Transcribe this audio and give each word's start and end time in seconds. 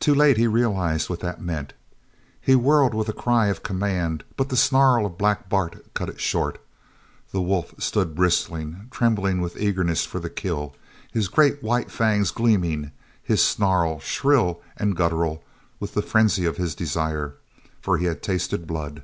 Too 0.00 0.14
late 0.14 0.36
he 0.36 0.46
realized 0.46 1.08
what 1.08 1.20
that 1.20 1.40
meant. 1.40 1.72
He 2.42 2.54
whirled 2.54 2.92
with 2.92 3.08
a 3.08 3.14
cry 3.14 3.46
of 3.46 3.62
command, 3.62 4.22
but 4.36 4.50
the 4.50 4.54
snarl 4.58 5.06
of 5.06 5.16
Black 5.16 5.48
Bart 5.48 5.94
cut 5.94 6.10
it 6.10 6.20
short. 6.20 6.60
The 7.30 7.40
wolf 7.40 7.72
stood 7.78 8.14
bristling, 8.14 8.88
trembling 8.90 9.40
with 9.40 9.56
eagerness 9.56 10.04
for 10.04 10.20
the 10.20 10.28
kill, 10.28 10.74
his 11.10 11.28
great 11.28 11.62
white 11.62 11.90
fangs 11.90 12.32
gleaming, 12.32 12.92
his 13.22 13.42
snarl 13.42 13.98
shrill 14.00 14.60
and 14.76 14.94
guttural 14.94 15.42
with 15.78 15.94
the 15.94 16.02
frenzy 16.02 16.44
of 16.44 16.58
his 16.58 16.74
desire, 16.74 17.36
for 17.80 17.96
he 17.96 18.04
had 18.04 18.22
tasted 18.22 18.66
blood. 18.66 19.02